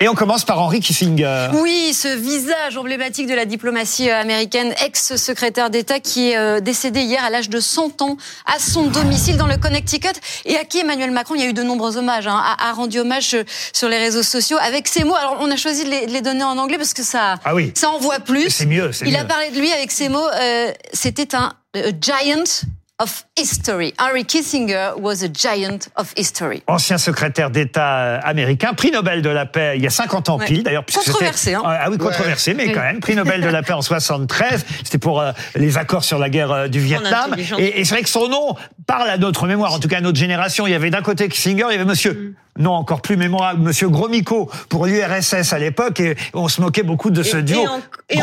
Et 0.00 0.08
on 0.08 0.14
commence 0.14 0.44
par 0.44 0.60
Henry 0.60 0.78
Kissinger. 0.78 1.48
Oui, 1.54 1.92
ce 1.92 2.06
visage 2.06 2.76
emblématique 2.76 3.26
de 3.26 3.34
la 3.34 3.46
diplomatie 3.46 4.08
euh, 4.08 4.20
américaine, 4.20 4.72
ex-secrétaire 4.86 5.70
d'État 5.70 5.98
qui 5.98 6.30
est 6.30 6.36
euh, 6.36 6.60
décédé 6.60 7.00
hier 7.00 7.24
à 7.24 7.30
l'âge 7.30 7.48
de 7.48 7.58
100 7.58 8.00
ans 8.02 8.16
à 8.46 8.60
son 8.60 8.86
domicile 8.86 9.36
dans 9.36 9.48
le 9.48 9.56
Connecticut 9.56 10.14
et 10.44 10.56
à 10.56 10.64
qui 10.64 10.78
Emmanuel 10.78 11.10
Macron, 11.10 11.34
il 11.34 11.40
y 11.40 11.44
a 11.44 11.48
eu 11.48 11.52
de 11.52 11.64
nombreux 11.64 11.96
hommages, 11.96 12.28
hein, 12.28 12.40
a, 12.60 12.72
rendu 12.74 13.00
hommage 13.00 13.34
euh, 13.34 13.42
sur 13.72 13.88
les 13.88 13.98
réseaux 13.98 14.22
sociaux 14.22 14.56
avec 14.62 14.86
ces 14.86 15.02
mots. 15.02 15.16
Alors 15.16 15.38
on 15.40 15.50
a 15.50 15.56
choisi 15.56 15.82
de 15.82 15.90
les, 15.90 16.20
donner 16.20 16.44
en 16.44 16.58
anglais 16.58 16.78
parce 16.78 16.94
que 16.94 17.02
ça, 17.02 17.34
ah 17.44 17.52
oui. 17.52 17.72
ça 17.74 17.90
envoie 17.90 18.20
plus. 18.20 18.50
C'est 18.50 18.66
mieux. 18.66 18.92
Il 19.04 19.16
a 19.16 19.24
parlé 19.24 19.50
de 19.50 19.58
lui 19.58 19.72
avec 19.72 19.90
ces 19.90 20.08
mots. 20.08 20.28
C'était 20.92 21.34
un 21.34 21.54
giant 22.00 22.44
of 23.00 23.24
history. 23.36 23.94
Henry 23.98 24.24
Kissinger 24.24 24.98
was 24.98 25.22
a 25.22 25.28
giant 25.28 25.88
of 25.96 26.12
history. 26.16 26.62
Ancien 26.66 26.98
secrétaire 26.98 27.50
d'État 27.50 27.98
euh, 27.98 28.20
américain, 28.24 28.74
prix 28.74 28.90
Nobel 28.90 29.22
de 29.22 29.30
la 29.30 29.46
paix 29.46 29.74
il 29.76 29.82
y 29.82 29.86
a 29.86 29.90
50 29.90 30.28
ans 30.28 30.38
pile 30.38 30.62
d'ailleurs. 30.62 30.84
Controversé. 30.84 31.54
Hein. 31.54 31.62
Ah 31.64 31.88
oui, 31.90 31.98
controversé, 31.98 32.54
mais 32.54 32.72
quand 32.72 32.80
même. 32.80 33.00
Prix 33.00 33.14
Nobel 33.14 33.40
de 33.40 33.48
la 33.48 33.62
paix 33.62 33.72
en 33.72 33.82
73. 33.88 34.66
C'était 34.84 34.98
pour 34.98 35.20
euh, 35.20 35.32
les 35.54 35.78
accords 35.78 36.04
sur 36.04 36.18
la 36.18 36.28
guerre 36.28 36.52
euh, 36.52 36.68
du 36.68 36.80
Vietnam. 36.80 37.34
Et, 37.58 37.80
et 37.80 37.84
c'est 37.84 37.94
vrai 37.94 38.02
que 38.02 38.08
son 38.08 38.28
nom 38.28 38.56
parle 38.86 39.08
à 39.08 39.18
notre 39.18 39.46
mémoire, 39.46 39.72
en 39.72 39.78
tout 39.78 39.88
cas 39.88 39.98
à 39.98 40.00
notre 40.00 40.18
génération. 40.18 40.66
Il 40.66 40.70
y 40.70 40.74
avait 40.74 40.90
d'un 40.90 41.02
côté 41.02 41.28
Kissinger, 41.28 41.66
il 41.68 41.72
y 41.72 41.76
avait 41.76 41.84
monsieur. 41.84 42.12
Mm 42.12 42.34
non 42.58 42.72
encore 42.72 43.00
plus 43.00 43.16
mémorable, 43.16 43.60
Monsieur 43.62 43.88
Gromyko 43.88 44.50
pour 44.68 44.86
l'URSS 44.86 45.52
à 45.52 45.58
l'époque, 45.58 46.00
et 46.00 46.16
on 46.34 46.48
se 46.48 46.60
moquait 46.60 46.82
beaucoup 46.82 47.10
de 47.10 47.22
ce 47.22 47.36
duo. 47.36 47.64
Et, 48.10 48.20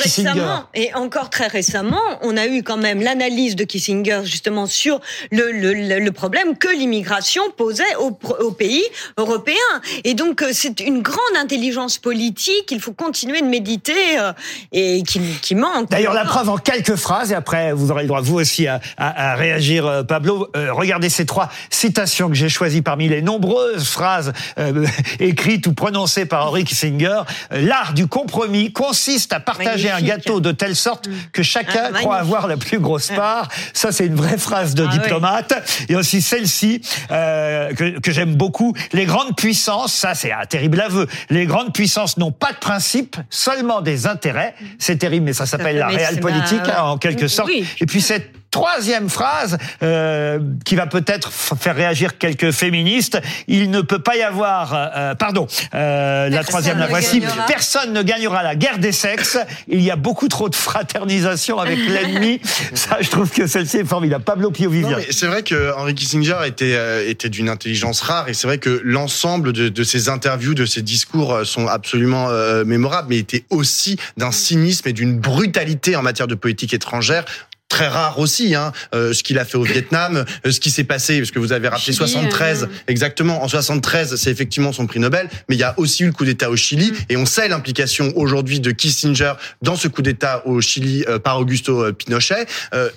Kissinger. 0.00 0.62
Et 0.74 0.92
encore 0.94 1.30
très 1.30 1.46
récemment, 1.46 2.00
on 2.22 2.36
a 2.36 2.46
eu 2.46 2.62
quand 2.62 2.76
même 2.76 3.00
l'analyse 3.00 3.56
de 3.56 3.64
Kissinger 3.64 4.20
justement 4.24 4.66
sur 4.66 5.00
le, 5.30 5.52
le, 5.52 5.98
le 5.98 6.12
problème 6.12 6.56
que 6.56 6.68
l'immigration 6.68 7.42
posait 7.56 7.94
au, 8.00 8.18
au, 8.40 8.50
pays 8.50 8.84
européens. 9.16 9.54
Et 10.04 10.14
donc 10.14 10.42
euh, 10.42 10.50
c'est 10.52 10.80
une 10.80 11.02
grande 11.02 11.36
intelligence 11.38 11.98
politique. 11.98 12.70
Il 12.70 12.80
faut 12.80 12.92
continuer 12.92 13.40
de 13.40 13.46
méditer 13.46 14.18
euh, 14.18 14.32
et 14.72 15.02
qui, 15.02 15.20
qui 15.40 15.54
manque. 15.54 15.90
D'ailleurs, 15.90 16.14
la 16.14 16.24
preuve 16.24 16.50
en 16.50 16.58
quelques 16.58 16.96
phrases, 16.96 17.32
et 17.32 17.34
après 17.34 17.72
vous 17.72 17.90
aurez 17.90 18.02
le 18.02 18.08
droit 18.08 18.20
vous 18.20 18.38
aussi 18.38 18.66
à, 18.66 18.80
à, 18.96 19.32
à 19.32 19.34
réagir, 19.36 19.86
euh, 19.86 20.02
Pablo. 20.02 20.48
regardez 20.54 21.08
ces 21.08 21.26
trois 21.26 21.48
citations 21.70 22.28
que 22.28 22.34
j'ai 22.34 22.48
choisies 22.48 22.82
parmi 22.82 23.08
les 23.08 23.22
nombreuses 23.22 23.77
phrase 23.84 24.32
euh, 24.58 24.86
écrite 25.20 25.66
ou 25.66 25.72
prononcée 25.72 26.26
par 26.26 26.46
Henry 26.48 26.64
Kissinger, 26.64 27.22
euh, 27.52 27.60
l'art 27.60 27.92
du 27.94 28.06
compromis 28.06 28.72
consiste 28.72 29.32
à 29.32 29.40
partager 29.40 29.90
un 29.90 30.00
gâteau 30.00 30.40
de 30.40 30.52
telle 30.52 30.76
sorte 30.76 31.08
mm. 31.08 31.12
que 31.32 31.42
chacun 31.42 31.90
ah, 31.94 31.98
croit 31.98 32.16
avoir 32.16 32.46
la 32.46 32.56
plus 32.56 32.78
grosse 32.78 33.08
part. 33.08 33.48
Ça, 33.72 33.92
c'est 33.92 34.06
une 34.06 34.14
vraie 34.14 34.38
phrase 34.38 34.74
de 34.74 34.86
ah, 34.88 34.92
diplomate. 34.92 35.54
Et 35.88 35.96
aussi 35.96 36.22
celle-ci, 36.22 36.80
euh, 37.10 37.72
que, 37.74 37.98
que 38.00 38.12
j'aime 38.12 38.34
beaucoup, 38.34 38.74
les 38.92 39.04
grandes 39.04 39.36
puissances, 39.36 39.92
ça 39.92 40.14
c'est 40.14 40.32
un 40.32 40.46
terrible 40.46 40.80
aveu, 40.80 41.06
les 41.30 41.46
grandes 41.46 41.72
puissances 41.72 42.16
n'ont 42.16 42.32
pas 42.32 42.52
de 42.52 42.58
principe, 42.58 43.16
seulement 43.30 43.80
des 43.80 44.06
intérêts. 44.06 44.54
C'est 44.78 44.96
terrible, 44.96 45.26
mais 45.26 45.32
ça 45.32 45.46
s'appelle 45.46 45.78
la 45.78 45.88
réelle 45.88 46.20
politique, 46.20 46.60
hein, 46.64 46.82
en 46.82 46.98
quelque 46.98 47.28
sorte. 47.28 47.50
Et 47.50 47.86
puis 47.86 48.00
cette 48.00 48.32
troisième 48.50 49.08
phrase 49.08 49.58
euh, 49.82 50.38
qui 50.64 50.74
va 50.74 50.86
peut-être 50.86 51.32
faire 51.32 51.76
réagir 51.76 52.18
quelques 52.18 52.50
féministes. 52.50 53.20
Il 53.46 53.70
ne 53.70 53.80
peut 53.80 53.98
pas 53.98 54.16
y 54.16 54.22
avoir, 54.22 54.74
euh, 54.74 54.86
euh 54.96 55.14
pardon, 55.14 55.46
euh, 55.74 56.28
la 56.28 56.44
troisième, 56.44 56.78
la 56.78 56.86
voici. 56.86 57.22
Personne 57.46 57.92
ne 57.92 58.02
gagnera 58.02 58.42
la 58.42 58.56
guerre 58.56 58.78
des 58.78 58.92
sexes. 58.92 59.38
Il 59.68 59.82
y 59.82 59.90
a 59.90 59.96
beaucoup 59.96 60.28
trop 60.28 60.48
de 60.48 60.54
fraternisation 60.54 61.58
avec 61.58 61.78
l'ennemi. 61.88 62.40
Ça, 62.74 62.98
je 63.00 63.10
trouve 63.10 63.30
que 63.30 63.46
celle-ci 63.46 63.78
est 63.78 63.84
formidable. 63.84 64.24
Pablo 64.24 64.50
Pio 64.50 64.70
Vivien. 64.70 64.98
C'est 65.10 65.26
vrai 65.26 65.42
que 65.42 65.72
Henry 65.76 65.94
Kissinger 65.94 66.38
était 66.46 66.74
euh, 66.74 67.08
était 67.08 67.28
d'une 67.28 67.48
intelligence 67.48 68.00
rare 68.00 68.28
et 68.28 68.34
c'est 68.34 68.46
vrai 68.46 68.58
que 68.58 68.80
l'ensemble 68.84 69.52
de, 69.52 69.68
de 69.68 69.84
ses 69.84 70.08
interviews, 70.08 70.54
de 70.54 70.66
ses 70.66 70.82
discours 70.82 71.40
sont 71.44 71.66
absolument 71.66 72.28
mémorables, 72.64 73.08
mais 73.10 73.18
était 73.18 73.44
aussi 73.50 73.98
d'un 74.16 74.32
cynisme 74.32 74.88
et 74.88 74.92
d'une 74.92 75.18
brutalité 75.18 75.96
en 75.96 76.02
matière 76.02 76.26
de 76.26 76.34
politique 76.34 76.74
étrangère 76.74 77.24
très 77.68 77.86
rare 77.86 78.18
aussi, 78.18 78.54
hein, 78.54 78.72
euh, 78.94 79.12
ce 79.12 79.22
qu'il 79.22 79.38
a 79.38 79.44
fait 79.44 79.58
au 79.58 79.62
Vietnam, 79.62 80.24
euh, 80.46 80.50
ce 80.50 80.58
qui 80.58 80.70
s'est 80.70 80.84
passé, 80.84 81.18
parce 81.18 81.30
que 81.30 81.38
vous 81.38 81.52
avez 81.52 81.68
rappelé 81.68 81.92
73, 81.92 82.64
euh, 82.64 82.66
exactement, 82.88 83.42
en 83.42 83.48
73, 83.48 84.16
c'est 84.16 84.30
effectivement 84.30 84.72
son 84.72 84.86
prix 84.86 85.00
Nobel, 85.00 85.28
mais 85.48 85.54
il 85.54 85.58
y 85.58 85.64
a 85.64 85.74
aussi 85.76 86.02
eu 86.02 86.06
le 86.06 86.12
coup 86.12 86.24
d'État 86.24 86.50
au 86.50 86.56
Chili, 86.56 86.90
mm. 86.90 86.96
et 87.10 87.16
on 87.16 87.26
sait 87.26 87.46
l'implication 87.48 88.12
aujourd'hui 88.16 88.60
de 88.60 88.70
Kissinger 88.70 89.34
dans 89.60 89.76
ce 89.76 89.86
coup 89.88 90.02
d'État 90.02 90.42
au 90.46 90.60
Chili 90.60 91.04
par 91.22 91.38
Augusto 91.38 91.92
Pinochet, 91.92 92.46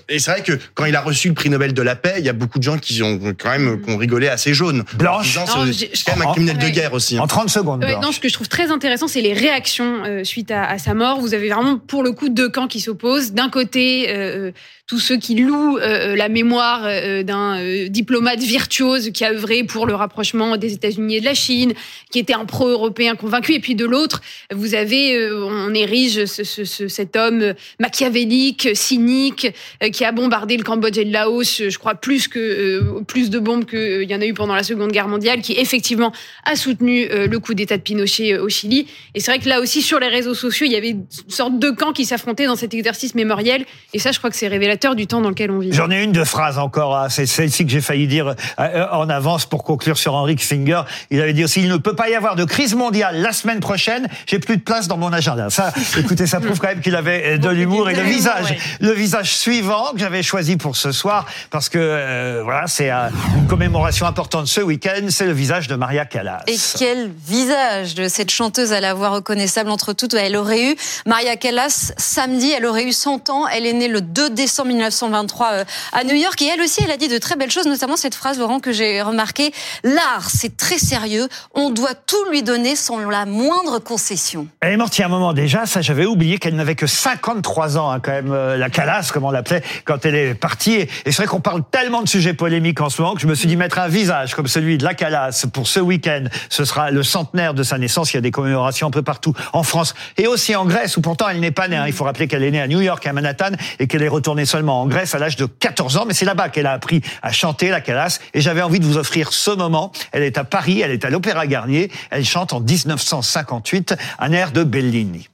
et 0.10 0.20
c'est 0.20 0.32
vrai 0.32 0.42
que 0.42 0.58
quand 0.74 0.86
il 0.86 0.96
a 0.96 1.02
reçu 1.02 1.28
le 1.28 1.34
prix 1.34 1.50
Nobel 1.50 1.74
de 1.74 1.82
la 1.82 1.96
paix, 1.96 2.16
il 2.18 2.26
y 2.26 2.30
a 2.30 2.34
beaucoup 2.34 2.60
de 2.60 2.64
gens 2.64 2.78
qui 2.78 3.04
ont 3.04 3.20
quand 3.38 3.52
même 3.52 3.74
mm. 3.74 3.82
qui 3.82 3.92
ont 3.92 3.98
rigolé 3.98 4.28
assez 4.30 4.54
jaune. 4.54 4.84
Blanche. 4.94 5.38
C'est 5.74 6.06
quand 6.06 6.18
même 6.18 6.28
un 6.28 6.32
criminel 6.32 6.58
de 6.58 6.70
guerre 6.70 6.94
aussi. 6.94 7.18
Hein. 7.18 7.22
En 7.22 7.28
30 7.28 7.50
secondes. 7.50 7.86
non, 8.02 8.12
ce 8.12 8.20
que 8.20 8.30
je 8.30 8.34
trouve 8.34 8.48
très 8.48 8.72
intéressant, 8.72 9.08
c'est 9.08 9.22
les 9.22 9.34
réactions 9.34 10.24
suite 10.24 10.52
à, 10.52 10.64
à, 10.64 10.78
sa 10.78 10.94
mort. 10.94 11.20
Vous 11.20 11.34
avez 11.34 11.50
vraiment, 11.50 11.78
pour 11.78 12.04
le 12.04 12.12
coup, 12.14 12.30
deux 12.30 12.50
camps 12.50 12.68
qui 12.68 12.80
s'opposent. 12.80 13.34
D'un 13.34 13.50
côté, 13.50 14.52
tous 14.92 15.00
ceux 15.00 15.16
qui 15.16 15.36
louent 15.36 15.78
euh, 15.78 16.18
la 16.18 16.28
mémoire 16.28 16.82
euh, 16.84 17.24
d'un 17.24 17.58
euh, 17.60 17.88
diplomate 17.88 18.40
virtuose 18.40 19.12
qui 19.12 19.24
a 19.24 19.32
œuvré 19.32 19.64
pour 19.64 19.86
le 19.86 19.96
rapprochement 19.96 20.58
des 20.58 20.74
États-Unis 20.74 21.16
et 21.16 21.20
de 21.22 21.26
la 21.26 21.34
Chine, 21.34 21.72
qui 22.12 22.20
était 22.20 22.34
un 22.34 22.44
pro-européen 22.44 23.16
convaincu. 23.16 23.54
Et 23.54 23.62
puis 23.62 23.76
de 23.76 23.86
l'autre, 23.86 24.22
vous 24.54 24.76
avez, 24.76 25.32
on 25.32 25.74
érige 25.74 26.26
ce, 26.26 26.44
ce, 26.44 26.88
cet 26.90 27.16
homme 27.16 27.54
machiavélique, 27.80 28.68
cynique, 28.74 29.54
qui 29.94 30.04
a 30.04 30.12
bombardé 30.12 30.58
le 30.58 30.64
Cambodge 30.64 30.98
et 30.98 31.06
le 31.06 31.12
Laos, 31.12 31.62
je 31.70 31.78
crois 31.78 31.96
plus 31.96 32.28
que 32.28 33.02
plus 33.04 33.30
de 33.30 33.40
bombes 33.40 33.66
qu'il 33.66 34.10
y 34.10 34.14
en 34.14 34.20
a 34.20 34.26
eu 34.26 34.34
pendant 34.34 34.56
la 34.56 34.64
Seconde 34.64 34.92
Guerre 34.92 35.08
mondiale, 35.08 35.42
qui 35.42 35.54
effectivement 35.54 36.12
a 36.44 36.58
soutenu 36.58 37.08
le 37.08 37.40
coup 37.40 37.54
d'État 37.54 37.78
de 37.78 37.82
Pinochet 37.82 38.38
au 38.38 38.50
Chili. 38.50 38.88
Et 39.16 39.22
c'est 39.22 39.32
vrai 39.32 39.40
que 39.40 39.48
là 39.48 39.62
aussi 39.62 39.82
sur 39.82 40.00
les 40.00 40.10
réseaux 40.10 40.36
sociaux, 40.36 40.66
il 40.66 40.74
y 40.74 40.76
avait 40.76 40.90
une 40.90 41.06
sorte 41.30 41.60
de 41.60 41.70
camps 41.70 41.94
qui 41.94 42.04
s'affrontaient 42.04 42.46
dans 42.46 42.58
cet 42.58 42.74
exercice 42.74 43.16
mémoriel. 43.16 43.66
Et 43.94 44.00
ça, 44.00 44.12
je 44.12 44.18
crois 44.18 44.30
que 44.30 44.36
c'est 44.36 44.50
révélateur 44.52 44.96
du 44.96 45.08
temps 45.08 45.22
dans 45.22 45.30
lequel 45.30 45.52
on 45.52 45.60
vit. 45.60 45.74
J'en 45.74 45.90
ai 45.90 46.04
une 46.04 46.12
de 46.12 46.24
phrase 46.24 46.58
encore, 46.58 46.96
hein. 46.96 47.10
c'est 47.10 47.26
celle-ci 47.26 47.66
que 47.66 47.72
j'ai 47.72 47.82
failli 47.82 48.08
dire 48.08 48.28
euh, 48.28 48.34
euh, 48.60 48.88
en 48.92 49.10
avance 49.10 49.46
pour 49.46 49.64
conclure 49.64 49.98
sur 49.98 50.14
Henry 50.14 50.36
Kissinger. 50.36 50.82
Il 51.10 51.20
avait 51.22 51.34
dit 51.34 51.44
aussi, 51.44 51.62
il 51.62 51.70
ne 51.70 51.78
peut 51.78 51.96
pas 51.96 52.10
y 52.10 52.16
avoir 52.16 52.36
de 52.36 52.44
crise 52.44 52.76
mondiale 52.76 53.22
la 53.22 53.32
semaine 53.32 53.60
prochaine, 53.60 54.08
j'ai 54.28 54.40
plus 54.40 54.58
de 54.58 54.62
place 54.62 54.88
dans 54.88 54.98
mon 54.98 55.12
agenda. 55.12 55.50
Ça, 55.50 55.74
écoutez, 55.98 56.28
ça 56.28 56.40
prouve 56.40 56.60
quand 56.60 56.68
même 56.68 56.82
qu'il 56.82 56.96
avait 56.96 57.34
euh, 57.34 57.38
de 57.38 57.50
l'humour 57.50 57.90
et 57.90 57.96
le 57.96 58.04
visage, 58.04 58.56
le 58.80 58.92
visage 58.92 59.36
suivant 59.36 59.92
que 59.94 60.00
j'avais 60.00 60.24
choisi 60.24 60.58
pour 60.58 60.76
ce 60.76 60.92
soir, 60.92 61.26
parce 61.50 61.70
que 61.70 62.42
voilà, 62.44 62.68
c'est 62.68 62.92
une 62.92 63.48
commémoration 63.48 64.06
importante 64.06 64.48
ce 64.48 64.62
week-end, 64.62 65.08
c'est 65.10 65.26
le 65.26 65.34
visage 65.34 65.68
de 65.68 65.76
Maria 65.76 66.06
Callas. 66.06 66.44
Et 66.48 66.58
quel 66.78 67.12
visage 67.26 67.96
de 67.96 68.08
cette 68.08 68.32
chanteuse 68.32 68.74
à 68.74 68.80
la 68.80 68.94
voix 68.94 69.10
reconnaissable 69.10 69.70
entre 69.70 69.94
toutes. 69.94 70.14
Elle 70.14 70.36
aurait 70.36 70.72
eu, 70.72 70.76
Maria 71.06 71.38
Callas, 71.38 71.94
samedi, 71.98 72.52
elle 72.52 72.66
aurait 72.66 72.86
eu 72.86 72.92
100 72.92 73.30
ans, 73.30 73.48
elle 73.48 73.66
est 73.66 73.74
née 73.74 73.88
le 73.88 74.02
2 74.02 74.30
décembre 74.30 74.41
1923 74.48 75.52
euh, 75.52 75.64
à 75.94 76.04
New 76.04 76.16
York. 76.16 76.42
Et 76.42 76.48
elle 76.48 76.62
aussi, 76.62 76.82
elle 76.84 76.92
a 76.92 76.98
dit 76.98 77.08
de 77.08 77.18
très 77.18 77.36
belles 77.36 77.52
choses, 77.52 77.66
notamment 77.66 77.98
cette 77.98 78.16
phrase, 78.16 78.40
Laurent, 78.40 78.60
que 78.60 78.72
j'ai 78.72 79.02
remarqué. 79.02 79.52
L'art, 79.84 80.30
c'est 80.30 80.58
très 80.58 80.78
sérieux. 80.78 81.28
On 81.54 81.70
doit 81.70 81.94
tout 81.94 82.24
lui 82.30 82.44
donner 82.44 82.76
sans 82.76 83.00
la 83.10 83.26
moindre 83.26 83.80
concession. 83.80 84.48
Elle 84.62 84.74
est 84.74 84.78
morte 84.78 84.98
il 84.98 85.02
y 85.02 85.04
a 85.04 85.08
un 85.08 85.10
moment 85.10 85.34
déjà. 85.34 85.66
Ça, 85.66 85.82
j'avais 85.82 86.06
oublié 86.06 86.38
qu'elle 86.38 86.56
n'avait 86.56 86.76
que 86.76 86.88
53 86.88 87.78
ans, 87.78 87.92
hein, 87.92 88.00
quand 88.00 88.12
même, 88.12 88.32
euh, 88.32 88.58
la 88.58 88.70
calasse, 88.70 89.12
comme 89.12 89.24
on 89.24 89.32
l'appelait, 89.32 89.64
quand 89.86 90.06
elle 90.06 90.16
est 90.16 90.34
partie. 90.34 90.74
Et, 90.74 90.90
c'est 91.06 91.18
vrai 91.18 91.26
qu'on 91.26 91.42
parle 91.42 91.64
tellement 91.70 92.02
de 92.02 92.10
sujets 92.10 92.34
polémiques 92.34 92.82
en 92.82 92.90
ce 92.90 93.02
moment 93.02 93.16
que 93.16 93.22
je 93.22 93.28
me 93.28 93.36
suis 93.36 93.48
dit 93.48 93.56
mettre 93.56 93.80
un 93.80 93.88
visage 93.88 94.36
comme 94.36 94.48
celui 94.48 94.78
de 94.78 94.84
la 94.84 94.94
calasse 94.94 95.46
pour 95.52 95.68
ce 95.68 95.80
week-end. 95.80 96.26
Ce 96.50 96.66
sera 96.66 96.92
le 96.92 97.04
centenaire 97.04 97.54
de 97.54 97.64
sa 97.64 97.78
naissance. 97.78 98.14
Il 98.14 98.18
y 98.18 98.20
a 98.20 98.22
des 98.22 98.32
commémorations 98.32 98.88
un 98.88 98.92
peu 98.92 99.02
partout 99.02 99.34
en 99.54 99.64
France 99.64 99.94
et 100.18 100.28
aussi 100.28 100.56
en 100.56 100.66
Grèce 100.66 100.98
où 100.98 101.02
pourtant 101.02 101.28
elle 101.30 101.40
n'est 101.40 101.52
pas 101.52 101.68
née. 101.68 101.78
Hein. 101.78 101.88
Il 101.88 101.94
faut 101.94 102.04
rappeler 102.04 102.28
qu'elle 102.28 102.44
est 102.44 102.52
née 102.52 102.62
à 102.62 102.68
New 102.68 102.82
York, 102.82 103.06
à 103.06 103.14
Manhattan 103.14 103.52
et 103.80 103.88
qu'elle 103.88 104.04
est 104.04 104.08
retournée 104.08 104.31
seulement 104.46 104.82
en 104.82 104.88
Grèce 104.88 105.16
à 105.16 105.20
l'âge 105.20 105.36
de 105.36 105.46
14 105.46 105.98
ans, 105.98 106.06
mais 106.08 106.14
c'est 106.14 106.26
là-bas 106.26 106.50
qu'elle 106.50 106.66
a 106.66 106.74
appris 106.74 107.02
à 107.22 107.32
chanter 107.32 107.70
la 107.70 107.82
calasse. 107.82 108.20
Et 108.34 108.42
j'avais 108.42 108.62
envie 108.62 108.80
de 108.80 108.86
vous 108.86 108.98
offrir 108.98 109.34
ce 109.34 109.52
moment. 109.52 109.92
Elle 110.12 110.24
est 110.24 110.38
à 110.38 110.44
Paris, 110.44 110.82
elle 110.82 110.92
est 110.92 111.06
à 111.06 111.10
l'Opéra 111.10 111.48
Garnier. 111.48 111.92
Elle 112.10 112.26
chante 112.26 112.54
en 112.54 112.60
1958 112.60 113.96
un 114.20 114.32
air 114.32 114.52
de 114.52 114.64
Bellini. 114.64 115.30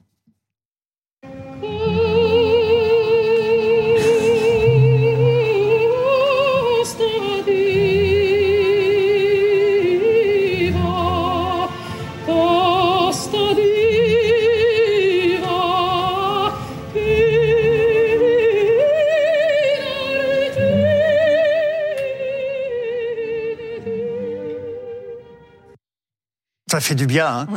Ça 26.77 26.81
fait 26.81 26.93
du 26.93 27.07
bien. 27.07 27.25
Hein. 27.25 27.47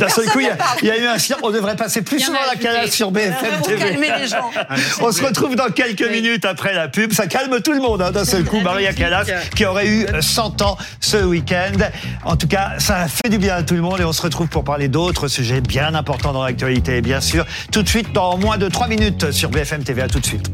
D'un 0.00 0.08
seul 0.08 0.24
coup, 0.30 0.40
il 0.40 0.86
y, 0.86 0.90
a 0.90 0.98
eu 0.98 1.06
un 1.06 1.16
On 1.42 1.50
devrait 1.50 1.76
passer 1.76 2.00
plus 2.00 2.20
souvent 2.20 2.38
la 2.50 2.56
calage 2.56 2.88
sur 2.88 3.10
BFM 3.10 3.60
TV. 3.62 3.76
Pour 3.76 3.84
calmer 3.84 4.10
les 4.18 4.28
gens. 4.28 4.50
On 5.02 5.12
se 5.12 5.22
retrouve 5.22 5.56
dans 5.56 5.68
quelques 5.68 6.10
minutes 6.10 6.46
après 6.46 6.72
la 6.72 6.88
pub. 6.88 7.12
Ça 7.12 7.26
calme 7.26 7.60
tout 7.60 7.72
le 7.72 7.80
monde. 7.80 8.00
Hein, 8.00 8.12
D'un 8.12 8.24
seul 8.24 8.44
coup, 8.44 8.60
Maria 8.60 8.94
Callas, 8.94 9.26
qui 9.54 9.66
aurait 9.66 9.88
eu 9.88 10.06
100 10.18 10.62
ans 10.62 10.78
ce 11.00 11.18
week-end. 11.18 11.76
En 12.24 12.36
tout 12.36 12.48
cas, 12.48 12.78
ça 12.78 13.00
a 13.00 13.08
fait 13.08 13.28
du 13.28 13.36
bien 13.36 13.56
à 13.56 13.62
tout 13.62 13.74
le 13.74 13.82
monde 13.82 14.00
et 14.00 14.04
on 14.04 14.14
se 14.14 14.22
retrouve 14.22 14.48
pour 14.48 14.64
parler 14.64 14.88
d'autres 14.88 15.28
sujets 15.28 15.60
bien 15.60 15.94
importants 15.94 16.32
dans 16.32 16.44
l'actualité, 16.44 17.02
bien 17.02 17.20
sûr. 17.20 17.44
Tout 17.70 17.82
de 17.82 17.88
suite, 17.88 18.14
dans 18.14 18.38
moins 18.38 18.56
de 18.56 18.68
3 18.68 18.88
minutes 18.88 19.32
sur 19.32 19.50
BFM 19.50 19.84
TV. 19.84 20.00
À 20.00 20.08
tout 20.08 20.20
de 20.20 20.24
suite. 20.24 20.50